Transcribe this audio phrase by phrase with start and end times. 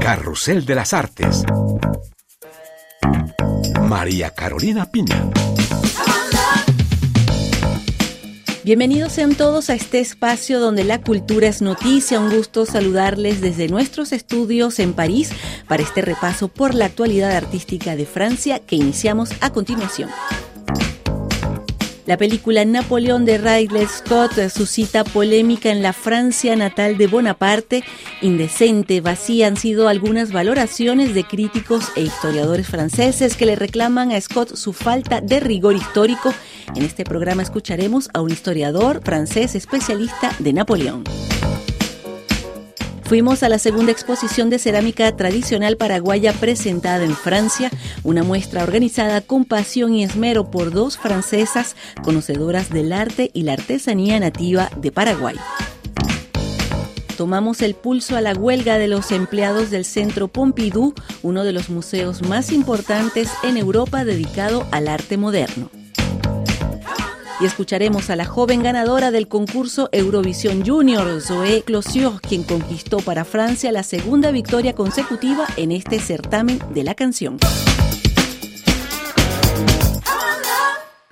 [0.00, 1.44] Carrusel de las Artes.
[3.82, 5.28] María Carolina Piña.
[8.64, 12.18] Bienvenidos sean todos a este espacio donde la cultura es noticia.
[12.18, 15.32] Un gusto saludarles desde nuestros estudios en París
[15.68, 20.08] para este repaso por la actualidad artística de Francia que iniciamos a continuación.
[22.10, 27.84] La película Napoleón de Ridley Scott suscita polémica en la Francia natal de Bonaparte.
[28.20, 34.20] Indecente, vacía han sido algunas valoraciones de críticos e historiadores franceses que le reclaman a
[34.20, 36.34] Scott su falta de rigor histórico.
[36.74, 41.04] En este programa escucharemos a un historiador francés especialista de Napoleón.
[43.10, 47.68] Fuimos a la segunda exposición de cerámica tradicional paraguaya presentada en Francia,
[48.04, 53.54] una muestra organizada con pasión y esmero por dos francesas conocedoras del arte y la
[53.54, 55.34] artesanía nativa de Paraguay.
[57.16, 61.68] Tomamos el pulso a la huelga de los empleados del Centro Pompidou, uno de los
[61.68, 65.79] museos más importantes en Europa dedicado al arte moderno
[67.40, 73.24] y escucharemos a la joven ganadora del concurso Eurovisión Junior, Zoé Closure, quien conquistó para
[73.24, 77.38] Francia la segunda victoria consecutiva en este certamen de la canción.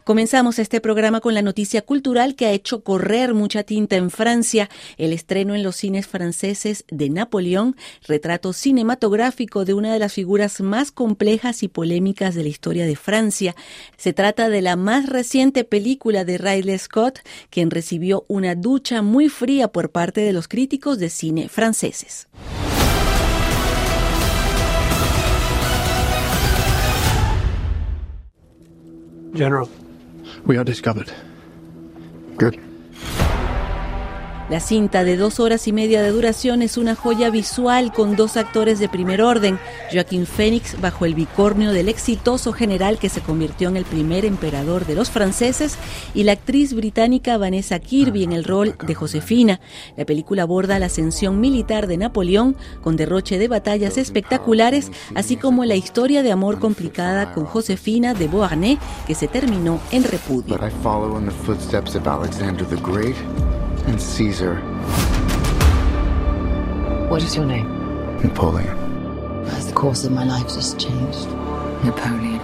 [0.08, 4.70] Comenzamos este programa con la noticia cultural que ha hecho correr mucha tinta en Francia,
[4.96, 10.62] el estreno en los cines franceses de Napoleón, retrato cinematográfico de una de las figuras
[10.62, 13.54] más complejas y polémicas de la historia de Francia.
[13.98, 17.18] Se trata de la más reciente película de Ridley Scott,
[17.50, 22.28] quien recibió una ducha muy fría por parte de los críticos de cine franceses.
[29.34, 29.68] General,
[30.48, 31.12] we are discovered.
[32.38, 32.67] Good.
[34.50, 38.38] La cinta de dos horas y media de duración es una joya visual con dos
[38.38, 39.58] actores de primer orden,
[39.92, 44.86] Joaquín Phoenix bajo el bicornio del exitoso general que se convirtió en el primer emperador
[44.86, 45.76] de los franceses
[46.14, 49.60] y la actriz británica Vanessa Kirby en el rol de Josefina.
[49.98, 55.66] La película aborda la ascensión militar de Napoleón con derroche de batallas espectaculares, así como
[55.66, 60.56] la historia de amor complicada con Josefina de Beauharnais que se terminó en repudio.
[63.88, 64.56] And Caesar.
[67.08, 67.68] What is your name?
[68.22, 68.76] Napoleon.
[69.46, 71.28] As the course of my life just changed.
[71.84, 72.37] Napoleon.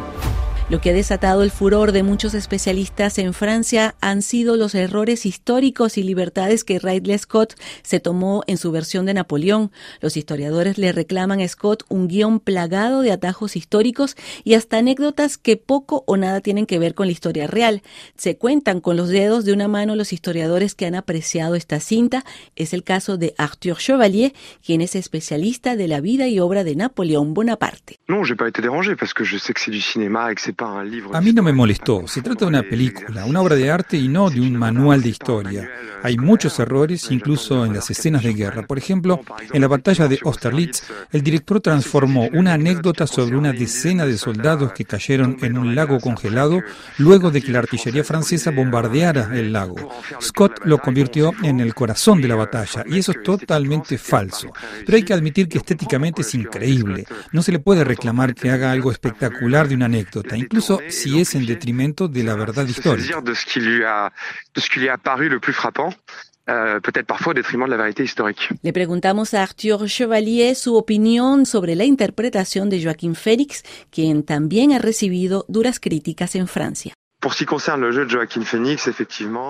[0.74, 5.24] Lo que ha desatado el furor de muchos especialistas en Francia han sido los errores
[5.24, 7.54] históricos y libertades que Ridley Scott
[7.84, 9.70] se tomó en su versión de Napoleón.
[10.00, 15.38] Los historiadores le reclaman a Scott un guion plagado de atajos históricos y hasta anécdotas
[15.38, 17.82] que poco o nada tienen que ver con la historia real.
[18.16, 22.24] Se cuentan con los dedos de una mano los historiadores que han apreciado esta cinta.
[22.56, 24.32] Es el caso de Arthur Chevalier,
[24.66, 28.00] quien es especialista de la vida y obra de Napoleón Bonaparte.
[28.08, 30.40] No, j'ai pas été dérangé parce que je sais que c'est du cinéma et que
[31.12, 32.06] a mí no me molestó.
[32.06, 35.08] Se trata de una película, una obra de arte y no de un manual de
[35.08, 35.70] historia.
[36.02, 38.66] Hay muchos errores, incluso en las escenas de guerra.
[38.66, 39.20] Por ejemplo,
[39.52, 40.82] en la batalla de Austerlitz,
[41.12, 46.00] el director transformó una anécdota sobre una decena de soldados que cayeron en un lago
[46.00, 46.62] congelado
[46.98, 49.76] luego de que la artillería francesa bombardeara el lago.
[50.20, 54.52] Scott lo convirtió en el corazón de la batalla y eso es totalmente falso.
[54.84, 57.06] Pero hay que admitir que estéticamente es increíble.
[57.32, 61.34] No se le puede reclamar que haga algo espectacular de una anécdota incluso si es
[61.34, 63.22] en detrimento de la verdad histórica.
[66.46, 68.50] Euh, peut-être parfois au détriment de la vérité historique.
[68.62, 74.72] Le preguntamos a Arthur Chevalier su opinión sobre la interpretación de Joaquín Félix, quien también
[74.72, 76.92] ha recibido duras críticas en Francia.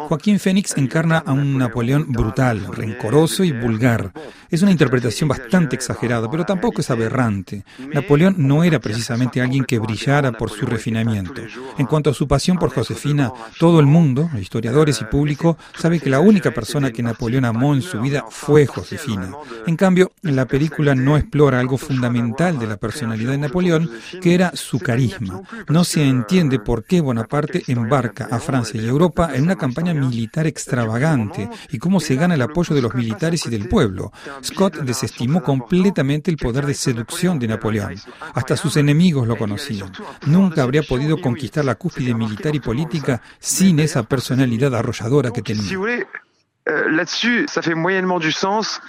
[0.08, 4.12] Joaquín Phoenix encarna a un Napoleón brutal, rencoroso y vulgar.
[4.48, 7.64] Es una interpretación bastante exagerada, pero tampoco es aberrante.
[7.92, 11.42] Napoleón no era precisamente alguien que brillara por su refinamiento.
[11.76, 16.10] En cuanto a su pasión por Josefina, todo el mundo, historiadores y público, sabe que
[16.10, 19.32] la única persona que Napoleón amó en su vida fue Josefina.
[19.66, 23.90] En cambio, la película no explora algo fundamental de la personalidad de Napoleón,
[24.22, 25.42] que era su carisma.
[25.68, 30.46] No se entiende por qué Bonaparte embarca a Francia y Europa en una campaña militar
[30.46, 34.12] extravagante y cómo se gana el apoyo de los militares y del pueblo.
[34.42, 37.94] Scott desestimó completamente el poder de seducción de Napoleón.
[38.34, 39.92] Hasta sus enemigos lo conocían.
[40.26, 45.78] Nunca habría podido conquistar la cúspide militar y política sin esa personalidad arrolladora que tenía.
[46.66, 48.80] Euh, là-dessus, ça fait moyennement du sens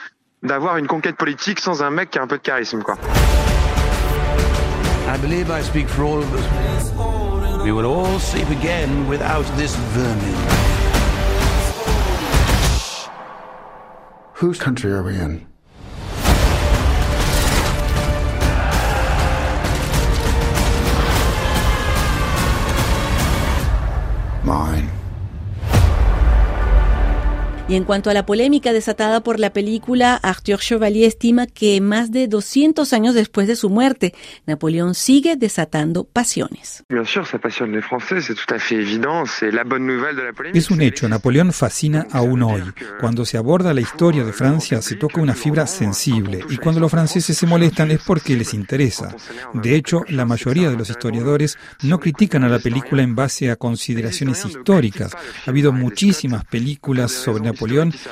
[0.44, 2.96] d'avoir une conquête politique sans un mec qui a un peu de charisme, quoi.
[5.08, 7.25] I believe I speak for all of us.
[7.66, 10.36] We will all sleep again without this vermin.
[14.34, 15.55] Whose country are we in?
[27.68, 32.12] Y en cuanto a la polémica desatada por la película, Arthur Chevalier estima que más
[32.12, 34.14] de 200 años después de su muerte,
[34.46, 36.84] Napoleón sigue desatando pasiones.
[40.54, 42.62] Es un hecho, Napoleón fascina aún hoy.
[43.00, 46.92] Cuando se aborda la historia de Francia, se toca una fibra sensible, y cuando los
[46.92, 49.16] franceses se molestan es porque les interesa.
[49.56, 53.56] De hecho, la mayoría de los historiadores no critican a la película en base a
[53.56, 55.16] consideraciones históricas.
[55.16, 57.55] Ha habido muchísimas películas sobre Napoleón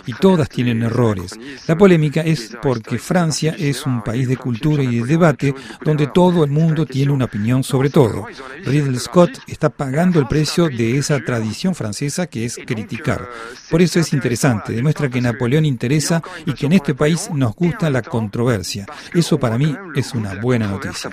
[0.05, 1.37] y todas tienen errores.
[1.67, 5.53] La polémica es porque Francia es un país de cultura y de debate
[5.83, 8.25] donde todo el mundo tiene una opinión sobre todo.
[8.65, 13.29] Ridley Scott está pagando el precio de esa tradición francesa que es criticar.
[13.69, 17.89] Por eso es interesante, demuestra que Napoleón interesa y que en este país nos gusta
[17.89, 18.85] la controversia.
[19.13, 21.09] Eso para mí es una buena noticia.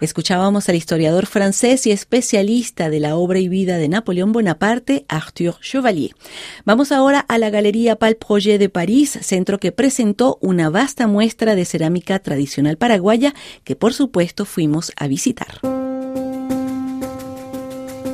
[0.00, 5.58] Escuchábamos al historiador francés y especialista de la obra y vida de Napoleón Bonaparte, Arthur
[5.60, 6.12] Chevalier.
[6.64, 11.54] Vamos ahora a la Galería Pal Projet de París, centro que presentó una vasta muestra
[11.54, 13.34] de cerámica tradicional paraguaya
[13.64, 15.87] que por supuesto fuimos a visitar.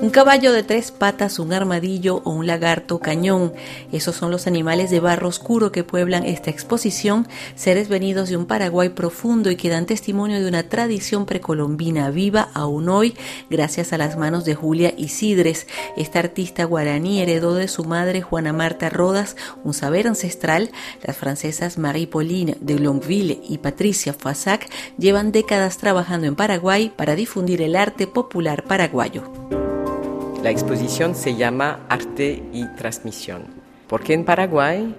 [0.04, 3.54] Un caballo de tres patas, un armadillo o un lagarto cañón.
[3.90, 8.44] Esos son los animales de barro oscuro que pueblan esta exposición, seres venidos de un
[8.44, 13.16] Paraguay profundo y que dan testimonio de una tradición precolombina viva aún hoy
[13.48, 15.66] gracias a las manos de Julia Isidres.
[15.96, 20.70] Esta artista guaraní heredó de su madre Juana Marta Rodas un saber ancestral.
[21.02, 24.68] Las francesas Marie Pauline de Longueville y Patricia Fassac
[24.98, 29.63] llevan décadas trabajando en Paraguay para difundir el arte popular paraguayo.
[30.44, 33.46] La exposición se llama Arte y Transmisión,
[33.88, 34.94] porque en Paraguay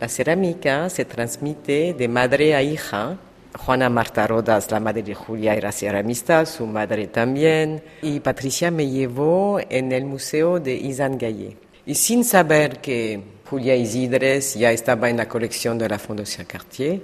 [0.00, 3.16] la cerámica se transmite de madre a hija.
[3.56, 7.84] Juana Marta Rodas, la madre de Julia, era ceramista, su madre también.
[8.02, 11.56] Y Patricia me llevó en el museo de Izangaye.
[11.86, 17.00] Y sin saber que Julia Isidres ya estaba en la colección de la Fundación Cartier,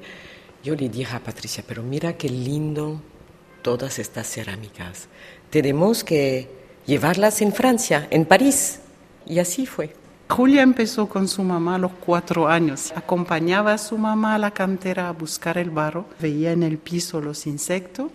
[0.64, 3.00] yo le dije a Patricia, pero mira qué lindo
[3.62, 5.06] todas estas cerámicas.
[5.50, 8.80] Tenemos que llevarlas en Francia, en París.
[9.26, 9.94] Y así fue.
[10.28, 12.92] Julia empezó con su mamá a los cuatro años.
[12.96, 17.20] Acompañaba a su mamá a la cantera a buscar el barro, veía en el piso
[17.20, 18.10] los insectos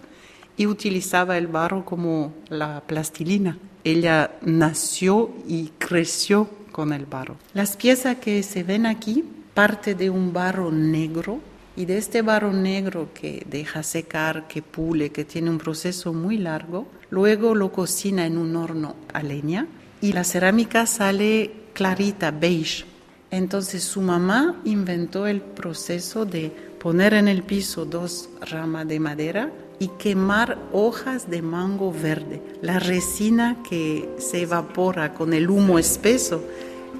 [0.57, 3.57] y utilizaba el barro como la plastilina.
[3.83, 7.37] Ella nació y creció con el barro.
[7.53, 9.23] Las piezas que se ven aquí
[9.53, 11.39] parte de un barro negro
[11.81, 16.37] y de este barro negro que deja secar, que pule, que tiene un proceso muy
[16.37, 19.65] largo, luego lo cocina en un horno a leña
[19.99, 22.85] y la cerámica sale clarita, beige.
[23.31, 29.51] Entonces su mamá inventó el proceso de poner en el piso dos ramas de madera
[29.79, 32.43] y quemar hojas de mango verde.
[32.61, 36.43] La resina que se evapora con el humo espeso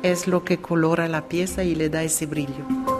[0.01, 2.90] es lo que colora la pieza y le da ese brillo.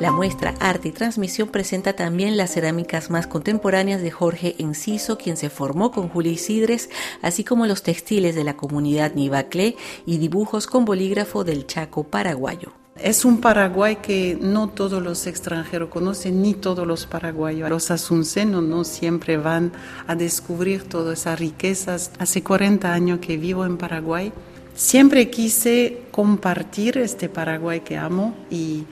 [0.00, 5.36] La muestra Arte y Transmisión presenta también las cerámicas más contemporáneas de Jorge Enciso, quien
[5.36, 6.88] se formó con Julia Isidres,
[7.20, 9.74] así como los textiles de la comunidad Nivaclé
[10.06, 12.72] y dibujos con bolígrafo del Chaco paraguayo.
[12.94, 17.68] Es un Paraguay que no todos los extranjeros conocen, ni todos los paraguayos.
[17.68, 19.72] Los asuncenos no siempre van
[20.06, 22.12] a descubrir todas esas riquezas.
[22.20, 24.32] Hace 40 años que vivo en Paraguay.
[24.74, 28.84] Siempre quise compartir este Paraguay que amo y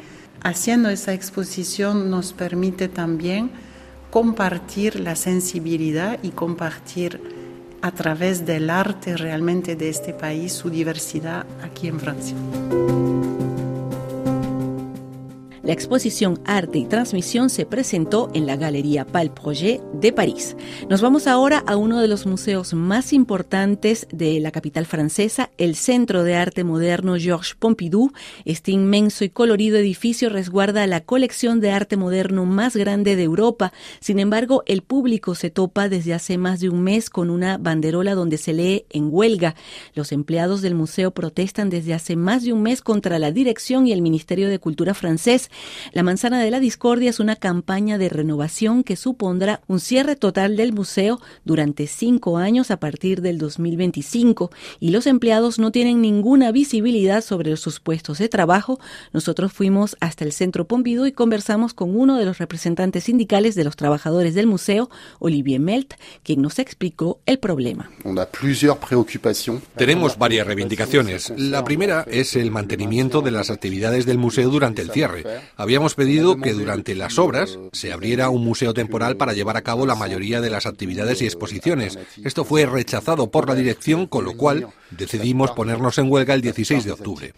[0.47, 3.51] haciendo esa exposición nos permite también
[4.11, 7.21] compartir la sensibilidad y compartir
[7.83, 12.37] a través del arte realmente de este país su diversidad aquí en Francia.
[15.67, 20.57] La exposición Arte y Transmisión se presentó en la Galería Pal Projet de París.
[20.89, 25.75] Nos vamos ahora a uno de los museos más importantes de la capital francesa, el
[25.75, 28.13] Centro de Arte Moderno Georges Pompidou.
[28.45, 33.73] Este inmenso y colorido edificio resguarda la colección de arte moderno más grande de Europa.
[33.99, 38.15] Sin embargo, el público se topa desde hace más de un mes con una banderola
[38.15, 39.57] donde se lee en huelga.
[39.95, 43.93] Los empleados del museo protestan desde hace más de un mes contra la dirección y
[43.93, 45.51] el Ministerio de Cultura francés
[45.93, 50.57] la Manzana de la Discordia es una campaña de renovación que supondrá un cierre total
[50.57, 56.53] del museo durante cinco años a partir del 2025 y los empleados no tienen ninguna
[56.53, 58.79] visibilidad sobre sus puestos de trabajo.
[59.13, 63.65] Nosotros fuimos hasta el centro Pompidou y conversamos con uno de los representantes sindicales de
[63.65, 67.91] los trabajadores del museo, Olivier Melt, quien nos explicó el problema.
[69.77, 71.33] Tenemos varias reivindicaciones.
[71.37, 75.25] La primera es el mantenimiento de las actividades del museo durante el cierre.
[75.57, 79.87] Habíamos pedido que durante las obras se abriera un museo temporal para llevar a cabo
[79.87, 81.99] la mayoría de las actividades y exposiciones.
[82.25, 86.85] Esto fue rechazado por la dirección, con lo cual decidimos ponernos en huelga el 16
[86.85, 87.33] de octubre.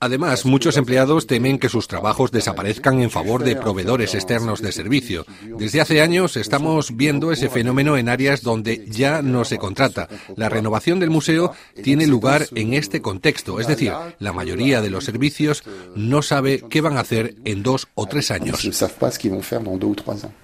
[0.00, 5.26] Además, muchos empleados temen que sus trabajos desaparezcan en favor de proveedores externos de servicio.
[5.58, 10.08] Desde hace años estamos viendo ese fenómeno en áreas donde ya no se contrata.
[10.36, 14.95] La renovación del museo tiene lugar en este contexto, es decir, la mayoría de los
[15.04, 15.62] servicios
[15.94, 18.60] no sabe qué van a hacer en dos o tres años.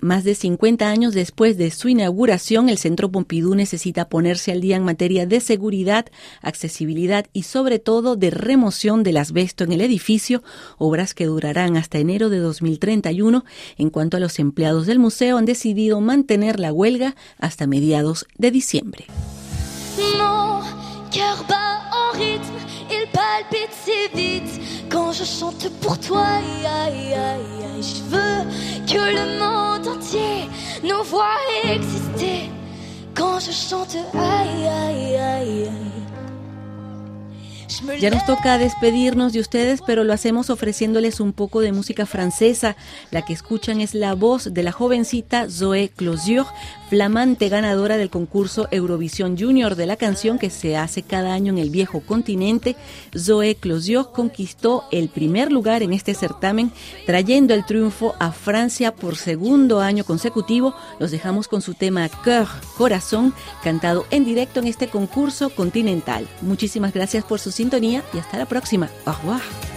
[0.01, 4.77] Más de 50 años después de su inauguración, el Centro Pompidou necesita ponerse al día
[4.77, 6.07] en materia de seguridad,
[6.41, 10.43] accesibilidad y sobre todo de remoción del asbesto en el edificio,
[10.79, 13.45] obras que durarán hasta enero de 2031.
[13.79, 18.51] En cuanto a los empleados del museo, han decidido mantener la huelga hasta mediados de
[18.51, 19.07] diciembre.
[23.43, 26.25] Palpite si vite quand je chante pour toi.
[26.25, 30.49] Aïe, aïe, aïe, je veux que le monde entier
[30.83, 32.51] nous voit exister
[33.15, 33.97] quand je chante.
[34.15, 36.02] Aïe, aïe, aïe, aïe.
[38.01, 42.77] Ya nos toca despedirnos de ustedes, pero lo hacemos ofreciéndoles un poco de música francesa.
[43.11, 46.47] La que escuchan es la voz de la jovencita Zoé Closure,
[46.89, 51.59] flamante ganadora del concurso Eurovisión Junior de la canción que se hace cada año en
[51.59, 52.77] el viejo continente.
[53.19, 56.71] Zoé Closure conquistó el primer lugar en este certamen,
[57.05, 60.75] trayendo el triunfo a Francia por segundo año consecutivo.
[61.01, 63.35] Los dejamos con su tema Cœur, Corazón,
[63.65, 66.29] cantado en directo en este concurso continental.
[66.43, 68.89] Muchísimas gracias por su sintonía y hasta la próxima.
[69.07, 69.72] Au.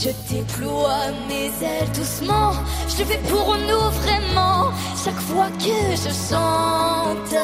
[0.00, 2.52] Je déploie mes ailes doucement,
[2.86, 4.70] je le fais pour nous vraiment.
[5.04, 7.34] Chaque fois que je chante,